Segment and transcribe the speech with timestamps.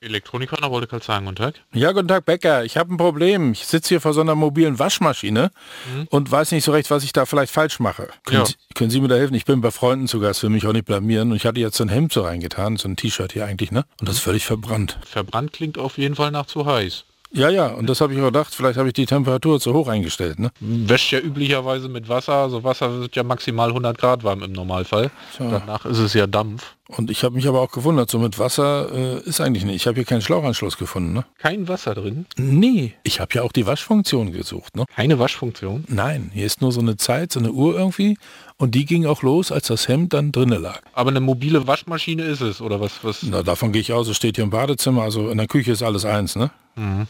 [0.00, 1.54] Elektroniker, wollte gerade sagen, guten Tag.
[1.72, 2.64] Ja, guten Tag, Becker.
[2.64, 3.52] Ich habe ein Problem.
[3.52, 5.50] Ich sitze hier vor so einer mobilen Waschmaschine
[5.94, 6.08] Mhm.
[6.10, 8.08] und weiß nicht so recht, was ich da vielleicht falsch mache.
[8.26, 8.46] Können, Ja.
[8.46, 9.34] Sie, können Sie mir da helfen?
[9.34, 11.30] Ich bin bei Freunden zu Gast, will mich auch nicht blamieren.
[11.30, 13.84] Und ich hatte jetzt so ein Hemd so reingetan, so ein T-Shirt hier eigentlich, ne?
[13.98, 14.98] Und das ist völlig verbrannt.
[15.06, 17.04] Verbrannt klingt auf jeden Fall nach zu heiß.
[17.34, 20.38] Ja, ja, und das habe ich gedacht, vielleicht habe ich die Temperatur zu hoch eingestellt,
[20.38, 20.52] ne?
[20.60, 22.34] Wäscht ja üblicherweise mit Wasser.
[22.34, 25.10] Also Wasser wird ja maximal 100 Grad warm im Normalfall.
[25.38, 26.76] Danach ist es ja Dampf.
[26.86, 29.76] Und ich habe mich aber auch gewundert, so mit Wasser äh, ist eigentlich nicht.
[29.76, 31.24] Ich habe hier keinen Schlauchanschluss gefunden, ne?
[31.38, 32.26] Kein Wasser drin.
[32.36, 34.84] Nee, ich habe ja auch die Waschfunktion gesucht, ne?
[34.94, 35.84] Keine Waschfunktion.
[35.88, 38.16] Nein, hier ist nur so eine Zeit, so eine Uhr irgendwie.
[38.58, 40.82] Und die ging auch los, als das Hemd dann drinnen lag.
[40.92, 43.02] Aber eine mobile Waschmaschine ist es, oder was?
[43.02, 43.22] was?
[43.22, 44.06] Na, davon gehe ich aus.
[44.06, 46.50] Es steht hier im Badezimmer, also in der Küche ist alles eins, ne?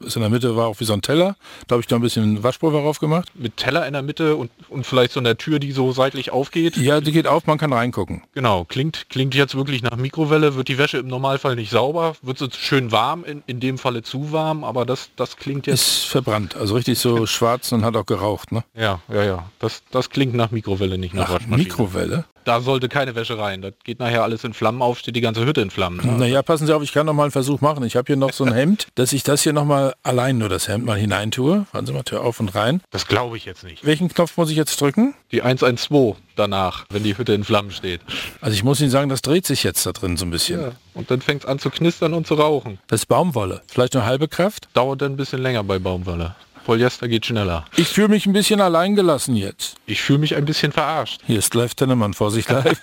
[0.00, 1.36] Ist in der Mitte war auch wie so ein Teller.
[1.66, 3.30] Da habe ich da ein bisschen Waschpulver drauf gemacht.
[3.34, 6.76] Mit Teller in der Mitte und, und vielleicht so einer Tür, die so seitlich aufgeht.
[6.76, 8.22] Ja, die geht auf, man kann reingucken.
[8.34, 12.38] Genau, klingt, klingt jetzt wirklich nach Mikrowelle, wird die Wäsche im Normalfall nicht sauber, wird
[12.38, 16.04] sie schön warm, in, in dem Falle zu warm, aber das, das klingt jetzt, Ist
[16.06, 18.64] verbrannt, also richtig so schwarz und hat auch geraucht, ne?
[18.74, 21.68] ja, ja, ja, das, das klingt nach Mikrowelle, nicht nach Ach, Waschmaschine.
[21.68, 22.24] Mikrowelle?
[22.44, 25.44] Da sollte keine Wäsche rein, das geht nachher alles in Flammen auf, steht die ganze
[25.44, 26.18] Hütte in Flammen.
[26.18, 27.82] Naja, passen Sie auf, ich kann noch mal einen Versuch machen.
[27.82, 30.48] Ich habe hier noch so ein Hemd, dass ich das hier noch mal allein nur
[30.48, 31.66] das Hemd mal hineintue.
[31.70, 32.82] Warten Sie mal, Tür auf und rein.
[32.90, 33.86] Das glaube ich jetzt nicht.
[33.86, 35.14] Welchen Knopf muss ich jetzt drücken?
[35.30, 38.00] Die 112 danach, wenn die Hütte in Flammen steht.
[38.40, 40.60] Also ich muss Ihnen sagen, das dreht sich jetzt da drin so ein bisschen.
[40.60, 40.72] Ja.
[40.94, 42.78] Und dann fängt es an zu knistern und zu rauchen.
[42.88, 43.62] Das ist Baumwolle.
[43.68, 44.68] Vielleicht eine halbe Kraft?
[44.74, 46.34] Dauert dann ein bisschen länger bei Baumwolle.
[46.66, 47.64] Polyester geht schneller.
[47.76, 49.76] Ich fühle mich ein bisschen allein gelassen jetzt.
[49.86, 51.20] Ich fühle mich ein bisschen verarscht.
[51.24, 52.82] Hier ist Live Tennemann, Vorsicht live.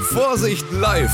[0.08, 1.12] Vorsicht live.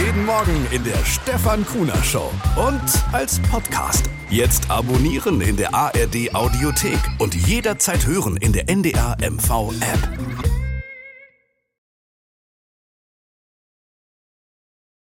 [0.00, 2.80] Jeden Morgen in der Stefan Kuhner Show und
[3.12, 4.08] als Podcast.
[4.30, 10.47] Jetzt abonnieren in der ARD Audiothek und jederzeit hören in der NDR MV App.